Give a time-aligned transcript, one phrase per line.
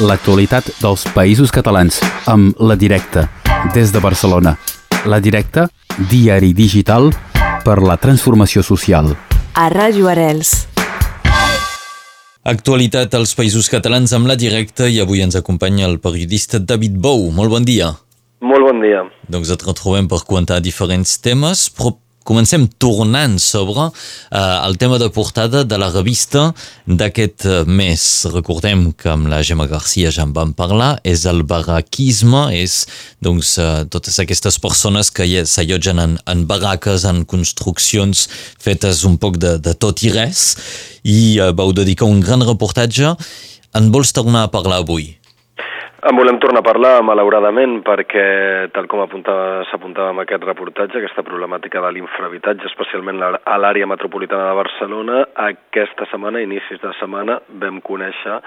[0.00, 1.98] l'actualitat dels països catalans
[2.30, 3.26] amb La Directa,
[3.74, 4.54] des de Barcelona.
[5.04, 5.66] La Directa,
[6.08, 7.10] diari digital
[7.64, 9.12] per la transformació social.
[9.52, 10.54] A Ràdio Arels.
[12.42, 17.28] Actualitat als països catalans amb La Directa i avui ens acompanya el periodista David Bou.
[17.30, 17.92] Molt bon dia.
[18.42, 19.04] Molt bon dia.
[19.30, 21.92] Doncs et retrobem per comentar diferents temes, però
[22.22, 26.52] Comencem tornant sobre eh, el tema de portada de la revista
[26.86, 28.02] d'aquest eh, mes.
[28.30, 32.84] Recordem que amb la Gemma Garcia ja en vam parlar, és el barraquisme, és
[33.22, 38.28] doncs, eh, totes aquestes persones que s'allotgen en, en barraques, en construccions
[38.62, 40.52] fetes un poc de, de tot i res,
[41.02, 43.16] i eh, vau dedicar un gran reportatge.
[43.74, 45.21] En vols tornar a parlar avui?
[46.02, 48.22] En volem tornar a parlar, malauradament, perquè,
[48.74, 54.56] tal com s'apuntava amb aquest reportatge, aquesta problemàtica de l'infrahabitatge, especialment a l'àrea metropolitana de
[54.58, 58.40] Barcelona, aquesta setmana, inicis de setmana, vam conèixer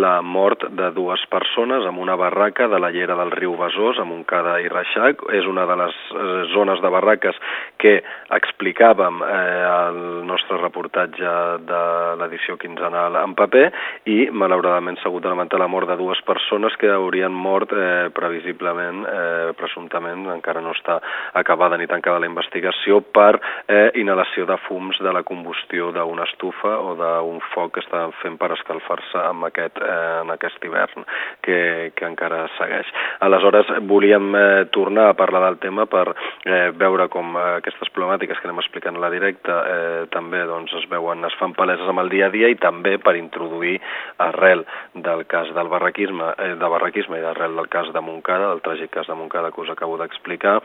[0.00, 4.08] la mort de dues persones en una barraca de la llera del riu Besòs, a
[4.08, 5.26] Montcada i Reixac.
[5.36, 7.36] És una de les eh, zones de barraques
[7.76, 7.98] que
[8.38, 10.00] explicàvem eh, al
[10.32, 11.36] nostre reportatge
[11.68, 11.84] de
[12.24, 13.68] l'edició quinzenal en paper
[14.08, 18.08] i, malauradament, s'ha hagut de lamentar la mort de dues persones que haurien mort eh,
[18.14, 20.98] previsiblement, eh, presumptament, encara no està
[21.38, 23.36] acabada ni tancada la investigació, per
[23.66, 28.38] eh, inhalació de fums de la combustió d'una estufa o d'un foc que estaven fent
[28.40, 31.06] per escalfar-se amb aquest, eh, en aquest hivern
[31.44, 32.88] que, que encara segueix.
[33.26, 38.38] Aleshores, volíem eh, tornar a parlar del tema per eh, veure com eh, aquestes problemàtiques
[38.38, 42.04] que anem explicant a la directa eh, també doncs, es veuen, es fan paleses amb
[42.04, 43.78] el dia a dia i també per introduir
[44.22, 44.64] arrel
[44.94, 48.60] del cas del barraquisme, eh, de barraquisme franquisme i d'arrel del cas de Montcada, del
[48.60, 50.60] tràgic cas de Montcada que us acabo d'explicar,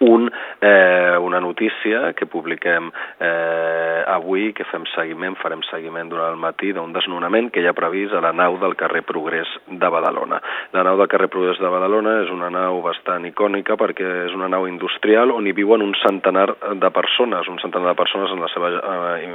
[0.00, 6.40] un, eh, una notícia que publiquem eh, avui, que fem seguiment, farem seguiment durant el
[6.40, 10.40] matí d'un desnonament que hi ha previst a la nau del carrer Progrés de Badalona.
[10.72, 14.48] La nau del carrer Progrés de Badalona és una nau bastant icònica perquè és una
[14.52, 16.48] nau industrial on hi viuen un centenar
[16.80, 18.70] de persones, un centenar de persones en la seva
[19.18, 19.34] eh,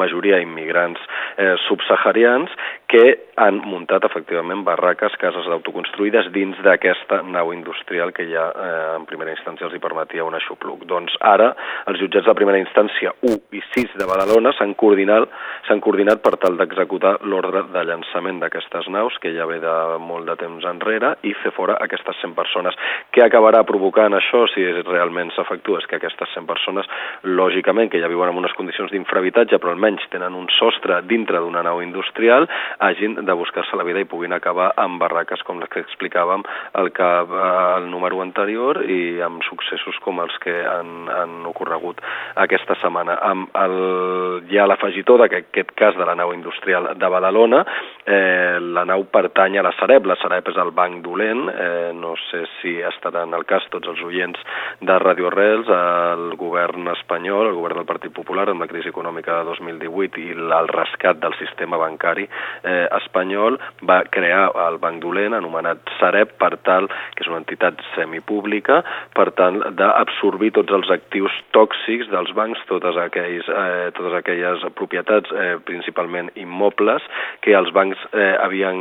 [0.00, 1.00] majoria immigrants
[1.36, 2.52] eh, subsaharians
[2.88, 3.04] que
[3.38, 9.34] han muntat efectivament barraques, cases autoconstruïdes dins d'aquesta nau industrial que ja eh, en primera
[9.34, 10.84] instància els hi permetia un aixopluc.
[10.90, 11.52] Doncs ara
[11.90, 15.28] els jutjats de primera instància 1 i 6 de Badalona s'han coordinat,
[15.88, 20.36] coordinat per tal d'executar l'ordre de llançament d'aquestes naus, que ja ve de molt de
[20.40, 22.76] temps enrere, i fer fora aquestes 100 persones.
[23.14, 25.80] Què acabarà provocant això, si realment s'efectua?
[25.82, 26.88] És que aquestes 100 persones,
[27.24, 31.64] lògicament, que ja viuen en unes condicions d'infrahabitatge, però almenys tenen un sostre dintre d'una
[31.66, 32.48] nau industrial,
[32.84, 36.44] hagin de buscar-se la vida i puguin acabar amb barraques com les que explicàvem
[36.80, 37.08] el, que,
[37.78, 42.00] el número anterior i amb succés processos com els que han, han ocorregut
[42.36, 43.18] aquesta setmana.
[43.22, 43.76] Amb el,
[44.50, 47.64] ja l'afegitó d'aquest cas de la nau industrial de Badalona,
[48.04, 52.14] eh, la nau pertany a la Sareb, la Sareb és el banc dolent, eh, no
[52.28, 54.38] sé si estaran al cas tots els oients
[54.80, 59.40] de Radio Rels, el govern espanyol, el govern del Partit Popular, amb la crisi econòmica
[59.40, 62.26] de 2018 i el rescat del sistema bancari
[62.62, 67.80] eh, espanyol, va crear el banc dolent, anomenat Sareb, per tal, que és una entitat
[67.94, 68.82] semipública,
[69.14, 75.32] per tant, d'absorbir tots els actius tòxics dels bancs, totes, aquells, eh, totes aquelles propietats,
[75.32, 77.04] eh, principalment immobles,
[77.44, 78.78] que els bancs eh, havien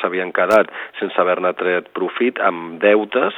[0.00, 3.34] s'havien quedat sense haver-ne tret profit, amb deutes,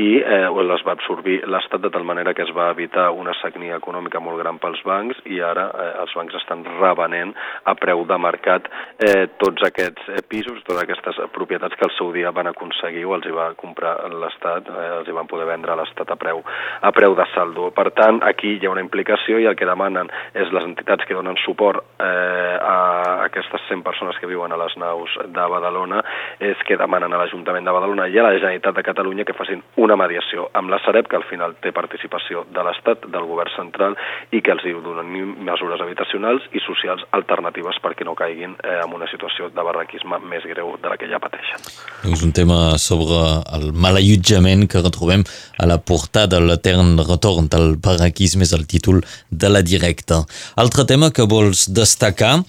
[0.00, 3.78] i eh, les va absorbir l'Estat de tal manera que es va evitar una sagnia
[3.78, 7.34] econòmica molt gran pels bancs i ara eh, els bancs estan revenent
[7.70, 12.12] a preu de mercat eh, tots aquests eh, pisos, totes aquestes propietats que al seu
[12.16, 15.74] dia van aconseguir o els hi va comprar l'Estat, eh, els hi van poder vendre
[15.74, 16.43] a l'Estat a preu
[16.80, 17.70] a preu de saldo.
[17.74, 21.16] Per tant, aquí hi ha una implicació i el que demanen és les entitats que
[21.16, 26.02] donen suport eh, a aquestes 100 persones que viuen a les naus de Badalona
[26.44, 29.62] és que demanen a l'Ajuntament de Badalona i a la Generalitat de Catalunya que facin
[29.80, 33.96] una mediació amb la Sareb, que al final té participació de l'Estat, del govern central,
[34.32, 38.94] i que els hi donen mesures habitacionals i socials alternatives perquè no caiguin eh, en
[38.96, 41.64] una situació de barraquisme més greu de la que ja pateixen.
[42.12, 43.20] És un tema sobre
[43.56, 45.24] el malallotjament que retrobem
[45.58, 50.24] a la portada de l'etern retorn del barraquisme és el títol de la directa.
[50.58, 52.40] Altre tema que vols destacar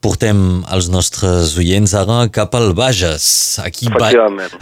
[0.00, 0.38] portem
[0.72, 3.24] els nostres oients ara cap al Bages.
[3.62, 4.10] Aquí, ba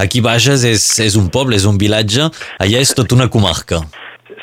[0.02, 2.26] aquí Bages és, és un poble, és un vilatge,
[2.58, 3.84] allà és tota una comarca.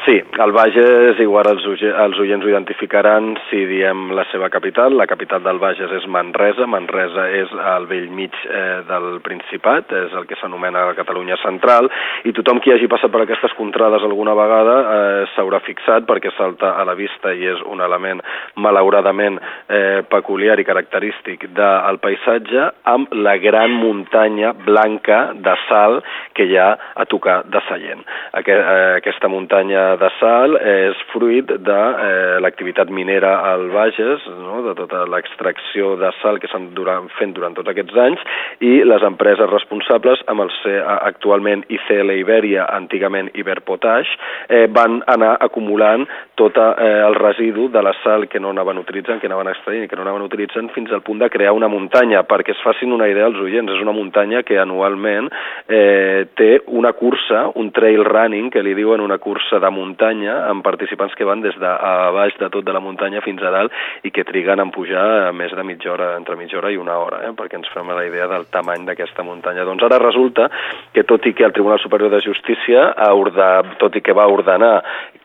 [0.05, 4.95] Sí, el Bages, igual els, els oients ho identificaran si diem la seva capital.
[4.97, 6.67] La capital del Bages és Manresa.
[6.67, 11.87] Manresa és al vell mig eh, del Principat, és el que s'anomena la Catalunya Central,
[12.27, 16.73] i tothom qui hagi passat per aquestes contrades alguna vegada eh, s'haurà fixat perquè salta
[16.75, 18.23] a la vista i és un element
[18.59, 26.01] malauradament eh, peculiar i característic del paisatge amb la gran muntanya blanca de sal
[26.35, 28.03] que hi ha a tocar de Sallent.
[28.35, 30.24] Aquest, eh, aquesta muntanya de sal
[30.59, 34.61] és fruit de eh, l'activitat minera al Bages, no?
[34.65, 36.71] de tota l'extracció de sal que s'han
[37.19, 38.23] fent durant tots aquests anys,
[38.59, 44.11] i les empreses responsables, amb el ser actualment ICL Iberia, antigament Iberpotash,
[44.49, 49.21] eh, van anar acumulant tot eh, el residu de la sal que no anaven utilitzant,
[49.21, 52.25] que anaven extraient i que no anaven utilitzant, fins al punt de crear una muntanya,
[52.27, 53.71] perquè es facin una idea als oients.
[53.75, 55.29] És una muntanya que anualment
[55.67, 60.63] eh, té una cursa, un trail running, que li diuen una cursa de muntanya amb
[60.63, 63.73] participants que van des de a baix de tot de la muntanya fins a dalt
[64.03, 67.21] i que triguen a pujar més de mitja hora, entre mitja hora i una hora,
[67.27, 67.33] eh?
[67.35, 69.65] perquè ens fem la idea del tamany d'aquesta muntanya.
[69.67, 70.49] Doncs ara resulta
[70.93, 74.27] que tot i que el Tribunal Superior de Justícia, ha ordenat, tot i que va
[74.31, 74.73] ordenar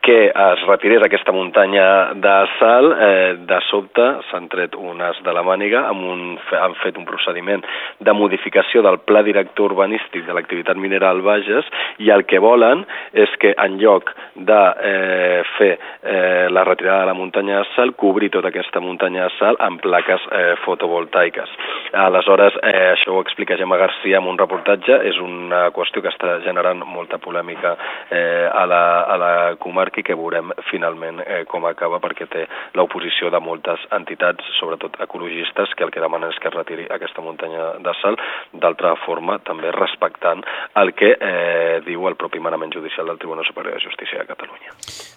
[0.03, 5.33] que es retirés aquesta muntanya de sal, eh, de sobte s'han tret un as de
[5.37, 6.23] la màniga, amb un,
[6.57, 7.61] han fet un procediment
[8.01, 11.69] de modificació del pla director urbanístic de l'activitat minera al Bages
[12.01, 17.11] i el que volen és que en lloc de eh, fer eh, la retirada de
[17.13, 21.53] la muntanya de sal, cobrir tota aquesta muntanya de sal amb plaques eh, fotovoltaiques.
[21.93, 26.39] Aleshores, eh, això ho explica Gemma Garcia en un reportatge, és una qüestió que està
[26.47, 27.77] generant molta polèmica
[28.09, 32.47] eh, a, la, a la comarca i que veurem finalment eh, com acaba perquè té
[32.79, 37.25] l'oposició de moltes entitats, sobretot ecologistes, que el que demanen és que es retiri aquesta
[37.25, 38.19] muntanya de sal,
[38.53, 40.45] d'altra forma també respectant
[40.81, 44.75] el que eh, diu el propi manament judicial del Tribunal Superior de Justícia de Catalunya.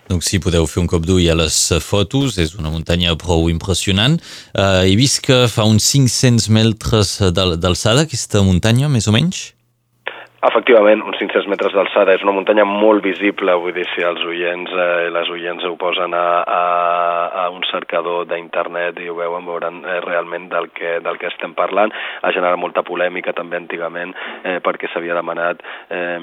[0.10, 4.20] Donc si podeu fer un cop d'ull a les fotos, és una muntanya prou impressionant.
[4.54, 9.54] Eh, he vist que fa uns 500 metres d'alçada aquesta muntanya, més o menys?
[10.44, 12.18] Efectivament, uns 500 metres d'alçada.
[12.18, 16.16] És una muntanya molt visible, vull dir, si els oients eh, les oients ho posen
[16.20, 16.64] a, a,
[17.44, 21.56] a un cercador d'internet i ho veuen, veuran eh, realment del que, del que estem
[21.56, 21.96] parlant.
[22.22, 24.12] Ha generat molta polèmica també antigament
[24.44, 26.20] eh, perquè s'havia demanat eh,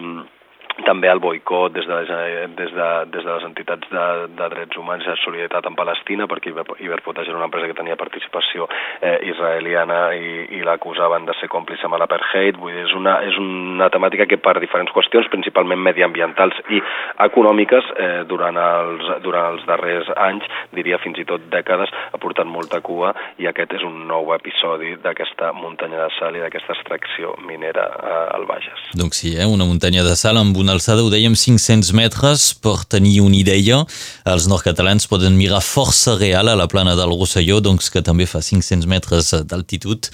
[0.87, 2.11] també el boicot des de, les,
[2.57, 4.07] des de, des de les entitats de,
[4.39, 7.99] de drets humans i de solidaritat en Palestina, perquè Iberpotage era una empresa que tenia
[8.01, 8.69] participació
[9.01, 12.59] eh, israeliana i, i l'acusaven de ser còmplice amb l'apartheid.
[12.61, 16.81] Vull dir, és una, és una temàtica que per diferents qüestions, principalment mediambientals i
[17.27, 20.47] econòmiques, eh, durant, els, durant els darrers anys,
[20.77, 24.95] diria fins i tot dècades, ha portat molta cua i aquest és un nou episodi
[25.03, 28.91] d'aquesta muntanya de sal i d'aquesta extracció minera eh, al Bages.
[28.99, 32.85] Donc sí, eh, una muntanya de sal amb una alçada, ho dèiem, 500 metres, per
[32.89, 33.81] tenir una idea.
[34.29, 38.43] Els nord-catalans poden mirar força real a la plana del Rosselló, doncs que també fa
[38.45, 40.11] 500 metres d'altitud,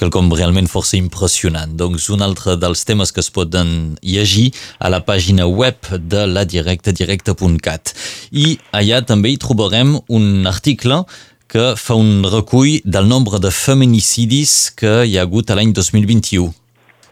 [0.00, 1.74] quelcom realment força impressionant.
[1.76, 6.46] Doncs un altre dels temes que es poden llegir a la pàgina web de la
[6.48, 7.94] directa, directa.cat.
[8.32, 11.02] I allà també hi trobarem un article
[11.50, 16.59] que fa un recull del nombre de feminicidis que hi ha hagut a l'any 2021.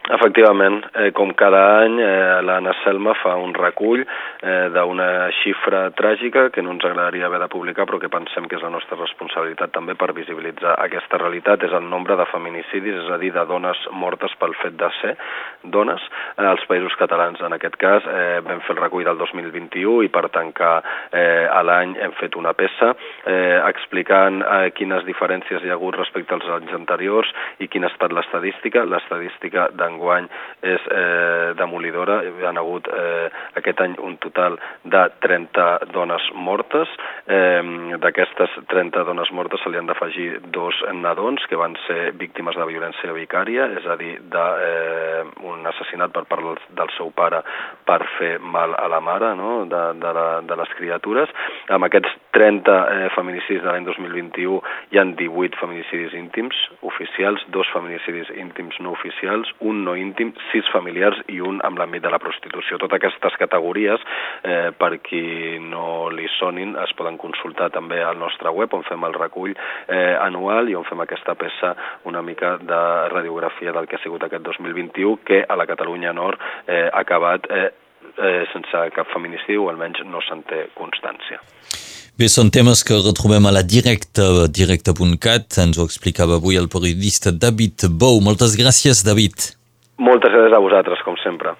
[0.08, 6.46] Efectivament, eh, com cada any, eh, l'Anna Selma fa un recull eh, d'una xifra tràgica
[6.48, 9.74] que no ens agradaria haver de publicar, però que pensem que és la nostra responsabilitat
[9.74, 13.82] també per visibilitzar aquesta realitat, és el nombre de feminicidis, és a dir, de dones
[13.92, 15.12] mortes pel fet de ser
[15.62, 16.00] dones
[16.38, 17.44] eh, als països catalans.
[17.44, 20.78] En aquest cas, eh, vam fer el recull del 2021 i per tancar
[21.12, 22.94] eh, l'any hem fet una peça
[23.26, 27.28] eh, explicant eh, quines diferències hi ha hagut respecte als anys anteriors
[27.60, 28.88] i quina ha estat l'estadística.
[28.88, 30.28] L'estadística d'en d'enguany
[30.62, 32.22] és eh, demolidora.
[32.22, 33.28] Hi ha hagut eh,
[33.58, 36.88] aquest any un total de 30 dones mortes.
[37.26, 42.56] Eh, D'aquestes 30 dones mortes se li han d'afegir dos nadons que van ser víctimes
[42.56, 47.42] de violència vicària, és a dir, d'un eh, assassinat per part del seu pare
[47.84, 49.64] per fer mal a la mare no?
[49.66, 51.32] de, de, la, de les criatures.
[51.68, 54.60] Amb aquests 30 eh, feminicidis de l'any 2021
[54.92, 56.54] hi han 18 feminicidis íntims
[56.86, 62.04] oficials, dos feminicidis íntims no oficials, un no íntim, sis familiars i un amb l'àmbit
[62.04, 62.78] de la prostitució.
[62.78, 64.04] Totes aquestes categories,
[64.46, 69.02] eh, per qui no li sonin, es poden consultar també al nostre web, on fem
[69.08, 71.74] el recull eh, anual i on fem aquesta peça
[72.06, 72.82] una mica de
[73.16, 77.50] radiografia del que ha sigut aquest 2021, que a la Catalunya Nord eh, ha acabat
[77.50, 77.68] eh,
[78.14, 81.42] eh, sense cap feminicidi, o almenys no se'n té constància.
[82.18, 85.54] Bé, són temes que retrobem a la directa, directa.cat.
[85.62, 88.18] Ens ho explicava avui el periodista David Bou.
[88.18, 89.52] Moltes gràcies, David.
[90.02, 91.52] Moltes gràcies a vosaltres, com sempre.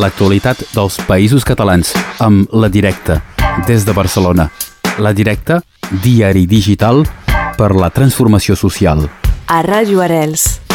[0.00, 1.92] L'actualitat dels països catalans
[2.24, 3.18] amb La Directa,
[3.68, 4.48] des de Barcelona.
[4.96, 5.60] La Directa,
[6.00, 7.04] diari digital
[7.60, 9.04] per la transformació social.
[9.44, 10.69] A Ràdio Arels.